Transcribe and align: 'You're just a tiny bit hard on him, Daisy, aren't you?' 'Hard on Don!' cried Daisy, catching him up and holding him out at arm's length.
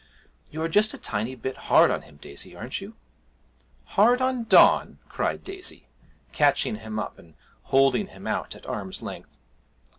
'You're 0.49 0.67
just 0.67 0.95
a 0.95 0.97
tiny 0.97 1.35
bit 1.35 1.55
hard 1.69 1.91
on 1.91 2.01
him, 2.01 2.15
Daisy, 2.17 2.55
aren't 2.55 2.81
you?' 2.81 2.95
'Hard 3.85 4.19
on 4.19 4.45
Don!' 4.45 4.97
cried 5.07 5.43
Daisy, 5.43 5.85
catching 6.31 6.77
him 6.77 6.97
up 6.97 7.19
and 7.19 7.35
holding 7.65 8.07
him 8.07 8.25
out 8.25 8.55
at 8.55 8.65
arm's 8.65 9.03
length. 9.03 9.37